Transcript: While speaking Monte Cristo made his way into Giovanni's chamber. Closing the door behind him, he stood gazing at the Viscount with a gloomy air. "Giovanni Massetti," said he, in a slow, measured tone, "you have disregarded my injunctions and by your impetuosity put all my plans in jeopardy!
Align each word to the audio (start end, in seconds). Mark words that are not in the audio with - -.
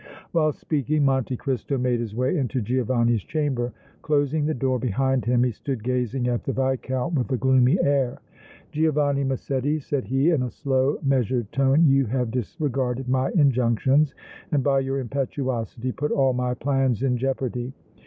While 0.31 0.51
speaking 0.51 1.05
Monte 1.05 1.37
Cristo 1.37 1.77
made 1.77 1.99
his 1.99 2.15
way 2.15 2.35
into 2.35 2.59
Giovanni's 2.59 3.21
chamber. 3.21 3.71
Closing 4.01 4.47
the 4.47 4.53
door 4.55 4.79
behind 4.79 5.25
him, 5.25 5.43
he 5.43 5.51
stood 5.51 5.83
gazing 5.83 6.27
at 6.27 6.43
the 6.43 6.53
Viscount 6.53 7.13
with 7.13 7.29
a 7.31 7.37
gloomy 7.37 7.79
air. 7.79 8.17
"Giovanni 8.71 9.23
Massetti," 9.23 9.79
said 9.79 10.05
he, 10.05 10.31
in 10.31 10.41
a 10.41 10.49
slow, 10.49 10.97
measured 11.03 11.51
tone, 11.51 11.85
"you 11.85 12.07
have 12.07 12.31
disregarded 12.31 13.09
my 13.09 13.29
injunctions 13.35 14.15
and 14.51 14.63
by 14.63 14.79
your 14.79 14.97
impetuosity 14.99 15.91
put 15.91 16.09
all 16.11 16.33
my 16.33 16.55
plans 16.55 17.03
in 17.03 17.15
jeopardy! 17.15 17.71